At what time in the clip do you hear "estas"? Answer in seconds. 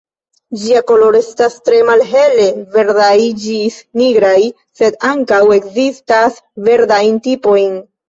1.23-1.57